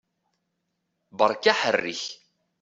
Beṛka 1.17 1.49
aḥerrek! 1.53 2.03